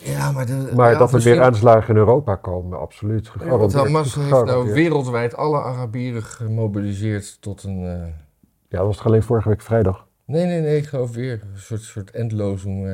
[0.00, 3.24] Ja, maar, de, Maar ja, dat er weer aanslagen in Europa komen, absoluut.
[3.26, 3.86] Ja, want Gegarandeerd.
[3.86, 7.84] Hamas heeft nou wereldwijd alle Arabieren gemobiliseerd tot een...
[7.84, 8.06] eh,
[8.68, 10.06] Ja, dat was alleen vorige week vrijdag.
[10.28, 12.84] Nee, nee, nee, ik geloof weer een soort, soort endlozing.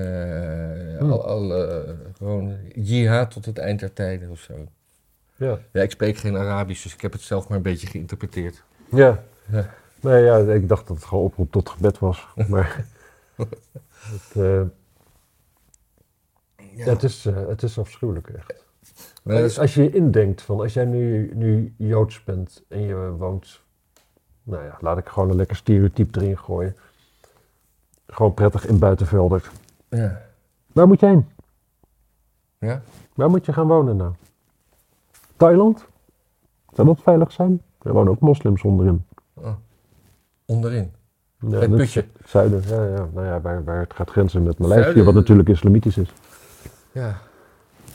[0.98, 1.10] Hmm.
[1.10, 4.54] al, al, eh, gewoon jihad tot het eind der tijden of zo.
[5.36, 5.58] Ja.
[5.72, 8.62] Ja, ik spreek geen Arabisch, dus ik heb het zelf maar een beetje geïnterpreteerd.
[8.90, 9.22] Ja.
[9.50, 9.74] Ja.
[10.00, 12.26] Nee, ja, ik dacht dat het gewoon oproep tot gebed was.
[12.48, 12.84] Maar
[13.36, 14.62] het, eh,
[16.74, 16.84] ja.
[16.90, 18.64] het, is, het is afschuwelijk echt.
[19.22, 22.80] Maar dat is- Als je je indenkt van, als jij nu, nu Joods bent en
[22.80, 23.60] je woont,
[24.42, 26.76] nou ja, laat ik gewoon een lekker stereotype erin gooien.
[28.06, 29.50] Gewoon prettig in Buitenvelder.
[29.88, 30.22] ja.
[30.72, 31.26] Waar moet je heen?
[32.58, 32.82] ja?
[33.14, 34.12] Waar moet je gaan wonen nou?
[35.36, 35.86] Thailand?
[36.72, 37.62] Zou dat veilig zijn?
[37.82, 39.04] Er wonen ook moslims onderin.
[39.34, 39.54] Oh.
[40.44, 40.92] Onderin.
[41.38, 42.06] Ja, het.
[42.24, 43.08] Zuiden, ja, ja.
[43.12, 46.12] Nou ja, waar, waar het gaat grenzen met Maleisië, wat natuurlijk islamitisch is.
[46.92, 47.18] Ja.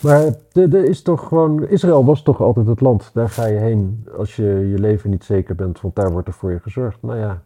[0.01, 3.09] Maar er is toch gewoon, Israël was toch altijd het land.
[3.13, 6.33] Daar ga je heen als je je leven niet zeker bent, want daar wordt er
[6.33, 7.01] voor je gezorgd.
[7.01, 7.41] Nou ja,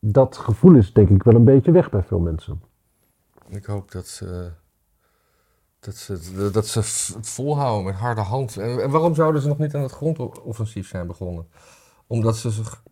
[0.00, 2.62] dat gevoel is denk ik wel een beetje weg bij veel mensen.
[3.48, 4.50] Ik hoop dat ze,
[5.80, 8.56] dat ze, dat ze het volhouden met harde hand.
[8.56, 11.46] En, en waarom zouden ze nog niet aan het grondoffensief zijn begonnen?
[12.06, 12.82] Omdat ze zich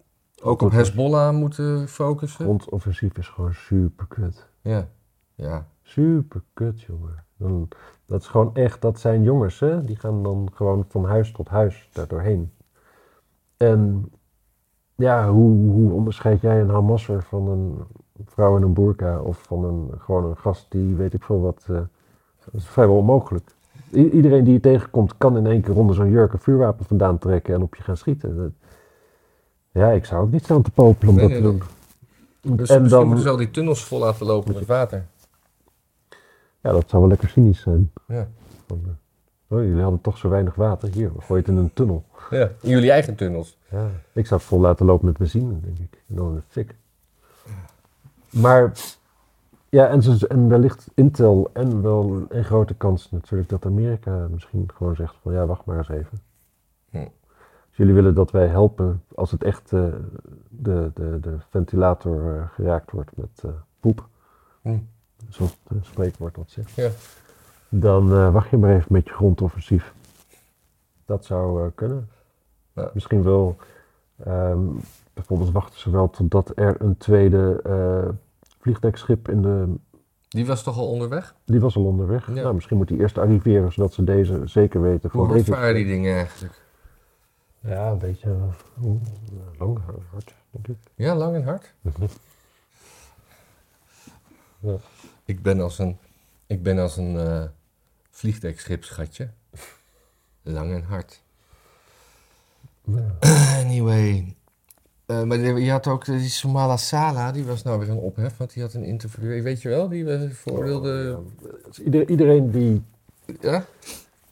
[0.43, 2.45] ook op Hezbollah moeten focussen?
[2.45, 4.47] Grondoffensief is gewoon super kut.
[4.61, 4.89] Ja.
[5.35, 5.69] Ja.
[5.83, 7.25] Super kut, jongen.
[7.37, 7.69] Dan,
[8.07, 9.85] dat is gewoon echt, dat zijn jongens, hè?
[9.85, 12.53] Die gaan dan gewoon van huis tot huis daar doorheen.
[13.57, 14.11] En
[14.97, 17.79] ja, hoe, hoe onderscheid jij een Hamasser van een
[18.25, 21.65] vrouw in een burka of van een, gewoon een gast die weet ik veel wat.
[21.69, 21.77] eh,
[22.45, 23.51] dat is vrijwel onmogelijk.
[23.93, 27.19] I- iedereen die je tegenkomt kan in één keer onder zo'n jurk een vuurwapen vandaan
[27.19, 28.37] trekken en op je gaan schieten.
[28.37, 28.51] Dat-
[29.73, 32.57] ja, ik zou ook niet staan te popelen om Nee, dat nee, te doen.
[32.57, 35.07] Dus en misschien dan, moeten ze al die tunnels vol laten lopen met water.
[36.61, 37.93] ja, dat zou wel lekker cynisch zijn.
[38.07, 38.29] Ja.
[38.67, 40.89] Van, eh, oh, jullie hadden toch zo weinig water.
[40.93, 42.05] Hier, we gooien het in een tunnel.
[42.31, 42.51] ja.
[42.61, 43.56] In jullie eigen tunnels.
[43.71, 46.03] Ja, ik zou het vol laten lopen met benzine, denk ik.
[46.09, 46.75] En dan fik.
[48.31, 48.73] Maar,
[49.69, 54.69] ja, en, ze, en wellicht Intel en wel een grote kans natuurlijk dat Amerika misschien
[54.75, 56.21] gewoon zegt van ja, wacht maar eens even.
[56.91, 56.97] Hm.
[57.69, 59.85] Als jullie willen dat wij helpen als het echt eh,
[60.49, 63.51] de, de, de ventilator eh, geraakt wordt met eh,
[63.81, 64.09] poep,
[64.63, 64.79] Hm.
[65.29, 66.75] zoals het spreekwoord dat zegt.
[66.75, 66.91] Ja.
[67.69, 69.95] Dan wacht je maar even met je grondoffensief.
[71.05, 72.09] Dat zou kunnen.
[72.77, 72.91] Ja.
[72.95, 73.57] Misschien wel,
[74.25, 74.65] ehm,
[75.15, 78.09] bijvoorbeeld wachten ze wel totdat er een tweede eh,
[78.61, 79.75] vliegdekschip in de...
[80.29, 81.35] Die was toch al onderweg?
[81.45, 82.27] Die was al onderweg.
[82.27, 82.33] Ja.
[82.33, 85.11] Nou, misschien moet die eerst arriveren, zodat ze deze zeker weten.
[85.13, 86.65] Hoe hard deze- varen die dingen eigenlijk?
[87.61, 88.89] Ja, een beetje eh,
[89.59, 89.79] lang,
[90.11, 90.77] hard, denk ik.
[90.95, 91.75] Ja, lang en hard.
[94.61, 94.77] Ja.
[95.25, 95.99] Ik ben als een,
[96.47, 97.45] ik ben als een eh
[98.11, 99.29] vliegdekschipsgatje.
[100.43, 101.23] Lang en hard.
[103.65, 104.35] Anyway.
[105.07, 108.53] Eh, maar je had ook die Somala Sala, die was nou weer een ophef, want
[108.55, 109.43] die had een interview.
[109.43, 111.19] Weet je wel, die we veroordeelde.
[111.67, 112.83] Dus ieder- iedereen die,
[113.41, 113.65] Ja?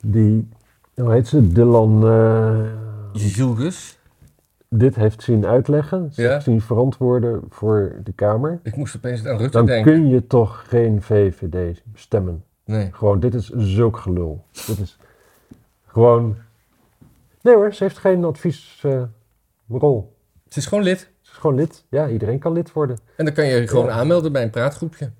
[0.01, 0.49] die,
[0.95, 2.67] hoe heet ze, Dylan, eh,
[3.12, 3.99] Julgus.
[4.69, 6.40] dit heeft zien uitleggen, Ja.
[6.40, 8.61] zien verantwoorden voor de Kamer.
[8.62, 9.93] Ik moest opeens aan Rutte Dan denken.
[9.93, 12.45] kun je toch geen VVD stemmen.
[12.64, 12.88] Nee.
[12.93, 14.45] Gewoon, dit is zulk gelul.
[14.67, 14.99] Dit is
[15.87, 16.37] gewoon...
[17.45, 20.13] Nee hoor, ze heeft geen adviesrol.
[20.49, 20.99] Ze is gewoon lid.
[21.21, 21.85] ze is gewoon lid.
[21.89, 22.99] Ja, iedereen kan lid worden.
[23.17, 23.91] En dan kan je je gewoon Ja.
[23.91, 25.11] aanmelden bij een praatgroepje.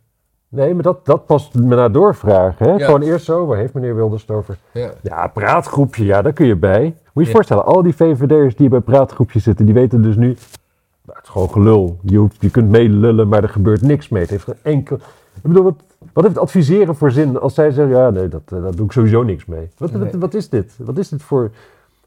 [0.49, 2.67] Nee, maar dat, dat past me naar doorvragen.
[2.67, 2.73] Hè?
[2.73, 2.85] Ja.
[2.85, 4.57] Gewoon eerst zo, waar heeft meneer Wilders het over?
[4.73, 4.93] Ja.
[5.03, 6.83] Ja, praatgroepje, ja, daar kun je bij.
[6.83, 7.33] Moet je je Ja.
[7.33, 10.27] voorstellen, al die VVD'ers die bij praatgroepjes zitten, die weten dus nu...
[10.27, 11.99] Nou, het is gewoon gelul.
[12.03, 14.23] Je, hoeft, je kunt meelullen, maar er gebeurt niks mee.
[14.23, 14.97] Het heeft geen enkel...
[15.37, 15.75] Ik bedoel, wat,
[16.13, 17.97] wat heeft adviseren voor zin als zij zeggen...
[17.97, 19.69] Ja, nee, dat, eh, daar doe ik sowieso niks mee.
[19.79, 20.75] Wat, wat is dit?
[20.79, 21.51] Wat is dit voor,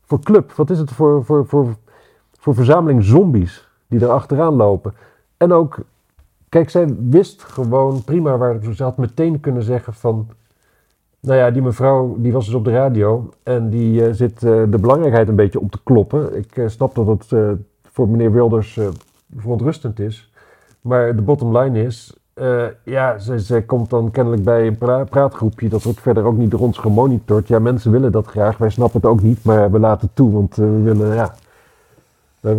[0.08, 0.52] voor club?
[0.52, 1.76] Wat is het voor, voor, voor,
[2.38, 4.94] voor verzameling zombies die er achteraan lopen?
[5.38, 5.80] En ook,
[6.50, 10.28] kijk, zij wist gewoon prima waar ze had meteen kunnen zeggen van...
[11.20, 14.64] Nou ja, die mevrouw die was dus op de radio en die eh, zit eh,
[14.70, 16.38] de belangrijkheid een beetje op te kloppen.
[16.38, 18.80] Ik eh, snap dat het voor meneer Wilders
[19.36, 20.32] verontrustend is.
[20.82, 25.04] Maar de bottom line is, eh, ja, ze, ze komt dan kennelijk bij een pra-
[25.04, 25.70] praatgroepje.
[25.70, 27.48] Dat wordt verder ook niet door ons gemonitord.
[27.48, 28.58] Ja, mensen willen dat graag.
[28.58, 30.32] Wij snappen het ook niet, maar we laten het toe.
[30.32, 31.34] Want eh, we willen, ja,
[32.40, 32.56] we,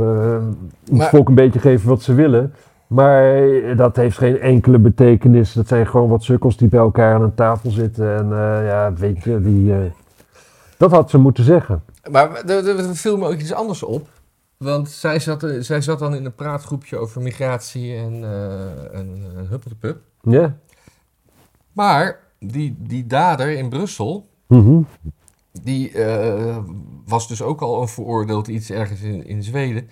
[0.84, 2.54] we, volk een beetje geven wat ze willen.
[2.86, 5.52] Maar dat heeft geen enkele betekenis.
[5.52, 8.16] Dat zijn gewoon wat sukkels die bij elkaar aan een tafel zitten.
[8.16, 9.74] En eh, ja, weet je, die,
[10.76, 11.82] dat had ze moeten zeggen.
[12.10, 14.08] Maar er viel me ook iets anders op.
[14.58, 19.48] Want zij zat, zij zat dan in een praatgroepje over migratie en, eh en uh,
[19.48, 20.00] huppeldepup.
[20.22, 20.56] Ja.
[21.72, 24.80] Maar die, die dader in Brussel, Mhm.
[25.62, 26.58] die eh,
[27.06, 29.90] was dus ook al een veroordeeld iets ergens in, in Zweden.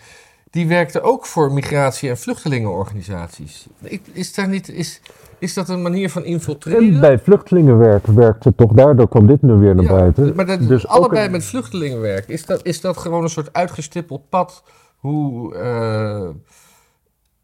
[0.51, 3.67] Die werkte ook voor migratie- en vluchtelingenorganisaties.
[3.83, 5.01] Ik- Is, daar niet, is,
[5.39, 7.01] is dat een manier van En infiltreren?
[7.01, 8.73] bij vluchtelingenwerk werkt ze toch.
[8.73, 10.33] Daardoor kwam dit nu weer naar Ja, buiten.
[10.37, 12.29] Maar dat, Dus allebei een- met vluchtelingenwerk.
[12.29, 14.63] Is dat, is dat gewoon een soort uitgestippeld pad
[14.97, 16.29] hoe eh,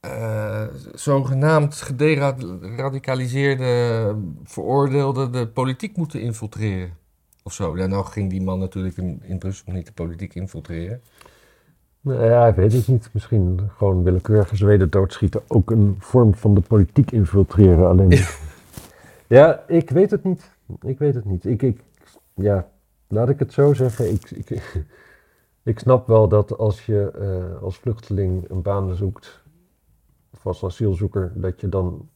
[0.00, 0.62] eh,
[0.94, 6.96] zogenaamd gederadicaliseerde veroordeelden de politiek moeten infiltreren?
[7.42, 7.76] Of zo.
[7.76, 11.00] Ja, nou ging die man natuurlijk in, in Brussel niet de politiek infiltreren.
[12.02, 13.10] Nou Ja, ik weet het niet.
[13.12, 15.42] Misschien gewoon willekeurige Zweden doodschieten.
[15.46, 17.88] Ook een vorm van de politiek infiltreren.
[17.88, 18.18] Alleen.
[19.26, 20.50] ja, ik weet het niet.
[20.80, 21.44] Ik weet het niet.
[21.44, 21.80] Ik, ik,
[22.34, 22.68] ja,
[23.08, 24.10] laat ik het zo zeggen.
[24.12, 24.50] Ik, ik,
[25.72, 29.42] ik snap wel dat als je eh, als vluchteling een baan zoekt,
[30.34, 32.08] of als asielzoeker, dat je dan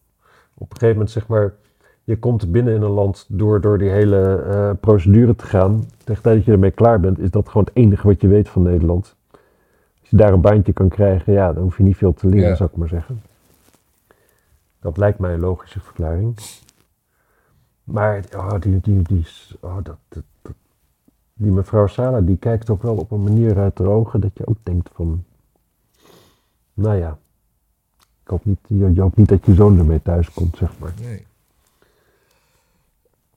[0.54, 1.54] op een gegeven moment zeg maar.
[2.04, 5.84] Je komt binnen in een land door, door die hele eh, procedure te gaan.
[6.04, 8.48] Tegen tijd dat je ermee klaar bent, is dat gewoon het enige wat je weet
[8.48, 9.15] van Nederland.
[10.06, 12.48] Als je daar een baantje kan krijgen, ja, dan hoef je niet veel te leren,
[12.48, 12.54] Ja.
[12.54, 13.22] zou ik maar zeggen.
[14.80, 16.36] Dat lijkt mij een logische verklaring.
[17.84, 19.26] Maar oh, die, die, die,
[19.60, 20.54] oh, dat, dat, dat-
[21.34, 24.46] die mevrouw Sala, die kijkt ook wel op een manier uit haar ogen dat je
[24.46, 25.24] ook denkt van...
[26.74, 27.18] Nou ja,
[28.22, 30.92] ik hoop niet, je, je hoopt niet dat je zoon ermee thuis komt, zeg maar.
[31.00, 31.26] Nee.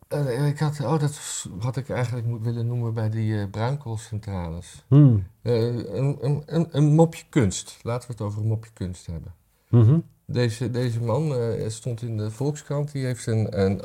[0.10, 4.86] Eh, ik had, oh, dat had ik eigenlijk moet willen noemen bij die eh bruinkoolcentrales.
[4.88, 5.28] Hmm.
[5.42, 5.64] Eh,
[5.96, 7.80] een, een, een, een mopje kunst.
[7.84, 9.34] Laten we het over een mopje kunst hebben.
[9.70, 10.00] Mhm.
[10.26, 11.34] Deze, deze man
[11.68, 12.92] stond in de Volkskrant.
[12.92, 13.82] Die heeft een, een,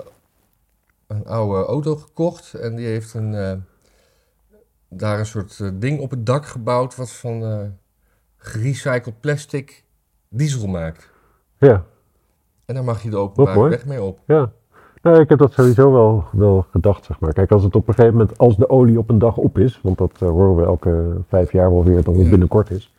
[1.07, 2.55] een oude auto gekocht.
[2.55, 3.65] En die heeft een,
[4.89, 6.97] daar een soort ding op het dak gebouwd.
[6.97, 7.73] Wat van
[8.37, 9.85] gerecycled plastic
[10.29, 11.11] diesel maakt.
[11.59, 11.85] Ja,
[12.65, 14.21] En daar mag je de openbare weg mee op.
[14.27, 14.53] ja.
[15.05, 17.33] Nou, ik heb dat sowieso wel, wel gedacht, zeg maar.
[17.33, 19.81] Kijk, als het op een gegeven moment, als de olie op een dag op is,
[19.83, 22.31] want dat eh, horen we elke vijf jaar wel weer dat het Ja.
[22.31, 22.95] binnenkort is,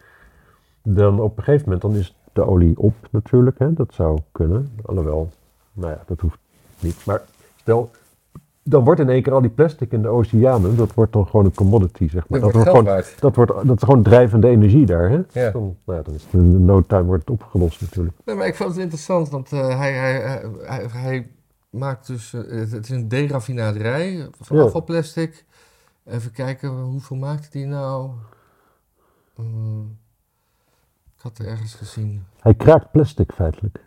[0.83, 3.73] dan op een gegeven moment dan is de olie op natuurlijk, hè.
[3.73, 4.69] dat zou kunnen.
[4.85, 5.29] Alhoewel,
[5.73, 6.37] nou ja, dat hoeft
[6.79, 7.05] niet.
[7.05, 7.21] Maar
[7.55, 7.89] stel,
[8.63, 11.45] dan wordt in één keer al die plastic in de oceanen, dat wordt dan gewoon
[11.45, 12.39] een commodity, zeg maar.
[12.39, 13.21] Dat Dat, wordt gewoon, waard.
[13.21, 15.19] dat, wordt, dat is gewoon drijvende energie daar, hè.
[15.31, 15.51] Ja.
[15.51, 18.15] Dan, nou ja, dan is het in no time wordt het opgelost natuurlijk.
[18.25, 21.27] Nee, maar ik vond het interessant, want eh, hij, hij, hij, hij, hij
[21.75, 22.33] maakt dus...
[22.33, 24.63] eh, het het is een derafinaderij van Ja.
[24.63, 25.45] afvalplastic.
[26.05, 28.11] Even kijken, hoeveel maakte die nou?
[29.35, 29.97] Hmm,
[31.15, 32.23] ik had er ergens gezien.
[32.39, 33.83] Hij kraakt plastic feitelijk.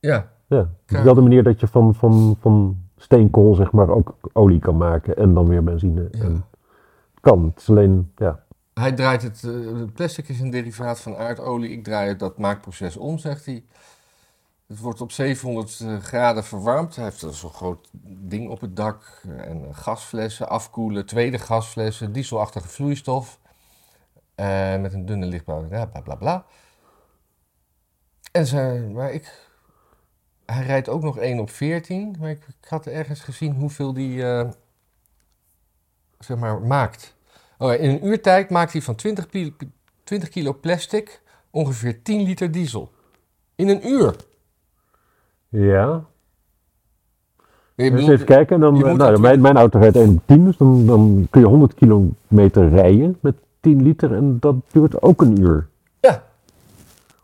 [0.00, 1.04] Ja, Ja, het is Kraakt.
[1.04, 5.16] wel de manier dat je van, van, van steenkool zeg maar ook olie kan maken
[5.16, 6.08] en dan weer benzine.
[6.10, 6.22] Ja.
[6.24, 6.44] En
[7.20, 8.44] kan, het is alleen, ja.
[8.74, 9.44] hij draait het...
[9.44, 11.70] eh, plastic is een derivaat van aardolie.
[11.70, 13.64] Ik draai het- dat maakproces om, zegt hij.
[14.66, 16.96] Het wordt op 700 eh, graden verwarmd.
[16.96, 19.22] Hij heeft zo'n groot ding op het dak.
[19.36, 23.38] En eh, gasflessen, afkoelen, tweede gasflessen, dieselachtige vloeistof.
[24.34, 25.66] eh, met een dunne lichtbouw.
[25.68, 26.46] Bla bla bla.
[28.32, 29.48] En ze, maar ik,
[30.46, 32.16] hij rijdt ook nog 1 op 14.
[32.20, 34.22] Maar ik, had ergens gezien hoeveel die
[36.18, 37.14] zeg maar, maakt.
[37.58, 39.56] Oh, in een uurtijd maakt hij van 20, pi-
[40.04, 42.92] 20 kilo plastic ongeveer 10 liter diesel.
[43.54, 44.16] In een uur.
[45.48, 46.04] Ja.
[47.74, 48.54] Je Dus bedoelt- even kijken.
[48.54, 51.26] En dan, eh, nou, natuurlijk- mijn, mijn auto rijdt 1 op 10, dus dan, dan
[51.30, 54.12] kun je 100 kilometer rijden met 10 liter.
[54.14, 55.68] En dat duurt ook een uur.
[56.00, 56.22] Ja.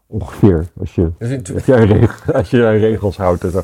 [0.06, 0.66] Ongeveer.
[0.80, 3.62] Als je, Dus als je, aan, reg- als je aan regels houdt en zo.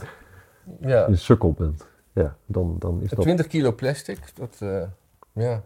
[0.80, 1.06] ja.
[1.08, 1.86] je sukkel bent.
[2.12, 3.20] Ja, dan, dan is dat...
[3.20, 4.82] 20 kilo plastic, dat, eh,
[5.32, 5.62] ja.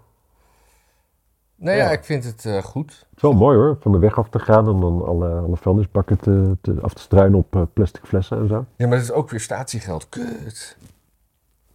[1.62, 1.90] Nou ja, Ja.
[1.90, 2.90] ik vind het eh, goed.
[2.90, 5.56] Het is wel mooi hoor, van de weg af te gaan en dan alle, alle
[5.56, 8.64] vuilnisbakken te, te, af te struinen op eh, plastic flessen en zo.
[8.76, 10.08] Ja, maar het is ook weer statiegeld.
[10.08, 10.76] Kut.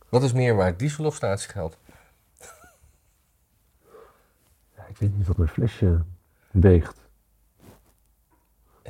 [0.09, 1.77] Wat is meer waard, diesel of statiegeld?
[4.75, 6.01] Ja, ik weet niet wat mijn flesje
[6.51, 7.05] weegt.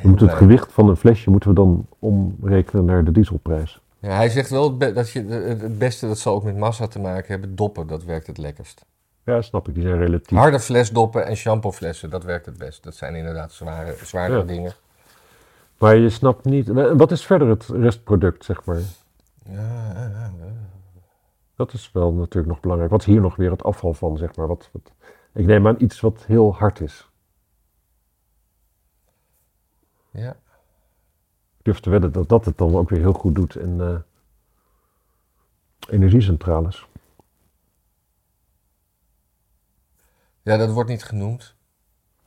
[0.01, 3.81] We moeten het gewicht van een flesje moeten we dan omrekenen naar de dieselprijs.
[3.99, 6.99] Ja, hij zegt wel dat je het het beste, dat zal ook met massa te
[6.99, 8.85] maken hebben, doppen, dat werkt het lekkerst.
[9.27, 10.37] Ja, snap ik, die zijn relatief.
[10.37, 12.83] Harde flesdoppen en shampooflessen, dat werkt het best.
[12.83, 14.45] Dat zijn inderdaad zware, zwaardere Ja.
[14.45, 14.73] dingen.
[15.77, 18.79] Maar je snapt niet, wat is verder het restproduct, zeg maar?
[19.45, 20.51] Ja, ja, ja.
[21.55, 22.91] Dat is wel natuurlijk nog belangrijk.
[22.91, 24.47] Wat is hier nog weer het afval van, zeg maar?
[24.47, 24.91] Wat, wat,
[25.33, 27.09] ik neem aan iets wat heel hard is.
[30.11, 30.35] ja.
[31.57, 33.95] Ik durf te wedden dat dat het dan ook weer heel goed doet in eh,
[35.89, 36.87] energiecentrales.
[40.47, 41.55] Ja, dat wordt niet genoemd.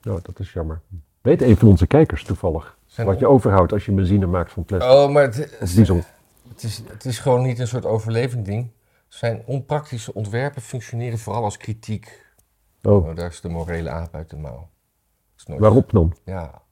[0.03, 0.81] Nou, dat is jammer.
[1.21, 4.65] Weet een van onze kijkers toevallig Zijn wat je overhoudt als je benzine maakt van
[4.65, 6.01] plastic Oh, maar het, diesel?
[6.49, 8.71] Het is, het is gewoon niet een soort overlevend ding.
[9.09, 12.27] Zijn onpraktische ontwerpen functioneren vooral als kritiek.
[12.83, 14.69] Oh, Oh, daar is de morele aap uit de mouw.
[15.37, 16.17] Is nooit- waarop dan?
[16.25, 16.63] Ja.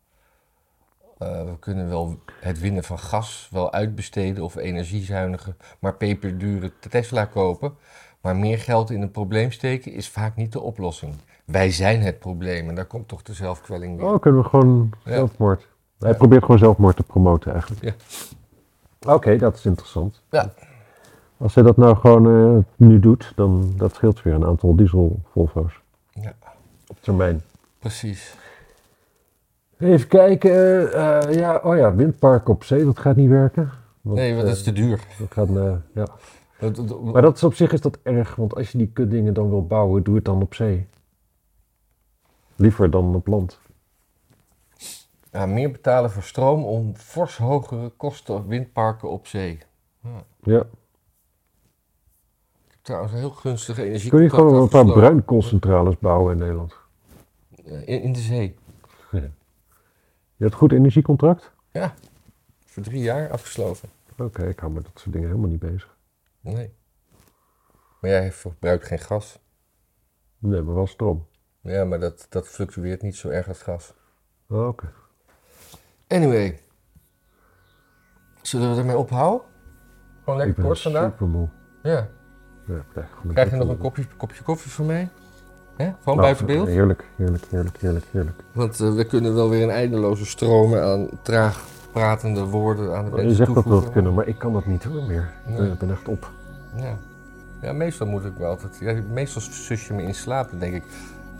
[1.19, 7.25] Eh, we kunnen wel het winnen van gas wel uitbesteden of energiezuinigen, maar peperdure Tesla
[7.25, 7.77] kopen.
[8.21, 11.15] Maar meer geld in een probleem steken is vaak niet de oplossing.
[11.51, 14.07] Wij zijn het probleem en daar komt toch de zelfkwelling weer.
[14.07, 15.13] Oh, kunnen we gewoon Ja.
[15.13, 15.67] zelfmoord.
[15.99, 16.17] Hij Ja.
[16.17, 17.83] probeert gewoon zelfmoord te promoten eigenlijk.
[17.83, 17.95] Ja.
[19.15, 20.23] Oké, dat is interessant.
[20.31, 20.53] Ja.
[21.37, 25.21] Als hij dat nou gewoon eh, nu doet, dan dat scheelt weer een aantal diesel
[25.33, 25.81] Volvo's
[26.11, 26.35] Ja,
[26.87, 27.43] op termijn.
[27.79, 28.37] precies.
[29.79, 30.51] Even kijken.
[30.93, 33.71] eh, eh, ja, oh ja, windpark op zee, dat gaat niet werken.
[34.01, 35.01] Want, Nee, want dat is eh, te duur.
[35.19, 36.07] dat gaat, eh, ja.
[37.13, 39.67] Maar dat is op zich is dat erg, want als je die kutdingen dan wil
[39.67, 40.87] bouwen, doe het dan op zee.
[42.59, 43.61] Liever dan op land.
[45.33, 49.59] ja, meer betalen voor stroom om fors hogere kosten windparken op zee.
[50.43, 50.67] Ja.
[52.83, 54.11] Trouwens, een heel gunstige energie.
[54.11, 56.77] Kun je gewoon een paar bruinkoolcentrales bouwen in Nederland?
[57.65, 58.57] In, in de zee.
[59.11, 61.53] Je hebt goed energiecontract?
[61.73, 61.95] Ja,
[62.65, 63.89] voor drie jaar afgesloten.
[64.19, 65.97] Oké, ik hou met dat soort dingen helemaal niet bezig.
[66.41, 66.75] Nee.
[68.01, 69.39] Maar jij verbruikt geen gas.
[70.39, 71.27] Nee, maar wel stroom.
[71.69, 73.93] Ja, maar dat, dat fluctueert niet zo erg als gas.
[74.49, 74.93] Oh, Oké.
[76.09, 76.61] Anyway.
[78.43, 79.47] Zullen we ermee ophouden?
[80.25, 81.11] Gewoon lekker kort vandaag?
[81.11, 81.49] super moe.
[81.83, 82.09] Ja.
[82.67, 82.85] Ja,
[83.33, 85.09] krijg je nog een kopje, kopje koffie van mij?
[85.77, 86.67] Nou, buiten beeld?
[86.67, 88.37] Heerlijk, heerlijk, heerlijk, heerlijk, heerlijk.
[88.53, 93.11] Want eh, we kunnen wel weer een eindeloze stromen aan traag pratende woorden aan de
[93.11, 95.33] Je mensen zegt dat we dat kunnen, maar ik kan dat niet hoor meer.
[95.47, 95.71] Nee.
[95.71, 96.31] Ik ben echt op.
[96.77, 96.99] Ja.
[97.61, 98.79] ja, meestal moet ik wel altijd.
[98.81, 100.51] Ja, meestal zus je me in slaap.
[100.51, 100.85] Dan denk ik,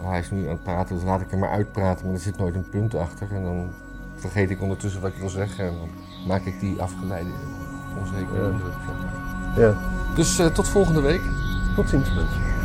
[0.03, 2.07] hij is nu aan het praten, dus laat ik hem maar uitpraten.
[2.07, 3.29] Maar er zit nooit een punt achter.
[3.33, 3.71] En dan
[4.15, 5.65] vergeet ik ondertussen wat ik wil zeggen.
[5.67, 5.89] En dan
[6.27, 7.31] maak ik die afgeleide
[8.01, 8.53] onzekere
[9.57, 9.63] Ja.
[9.63, 9.75] Ja.
[10.15, 11.23] Dus eh, tot volgende week.
[11.77, 12.58] Tot ziens mensen.